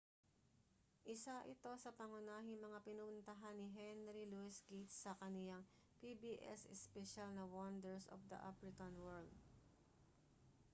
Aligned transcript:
isa 1.13 1.37
ito 1.53 1.69
sa 1.83 1.93
pangunahing 1.99 2.57
mga 2.65 2.79
pinuntahan 2.87 3.53
ni 3.57 3.67
henry 3.77 4.25
louis 4.31 4.57
gates 4.69 4.97
sa 5.03 5.11
kaniyang 5.21 5.61
pbs 6.01 6.61
espesyal 6.75 7.29
na 7.37 7.45
wonders 7.55 8.05
of 8.15 8.21
the 8.31 8.39
african 8.51 8.93
world 9.05 9.33